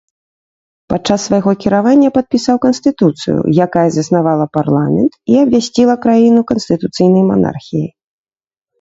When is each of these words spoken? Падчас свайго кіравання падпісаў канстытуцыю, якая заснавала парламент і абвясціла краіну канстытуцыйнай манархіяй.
Падчас 0.93 1.19
свайго 1.29 1.51
кіравання 1.65 2.09
падпісаў 2.15 2.57
канстытуцыю, 2.65 3.37
якая 3.67 3.85
заснавала 3.99 4.45
парламент 4.61 5.11
і 5.35 5.41
абвясціла 5.45 5.93
краіну 6.11 6.41
канстытуцыйнай 6.57 7.23
манархіяй. 7.33 7.91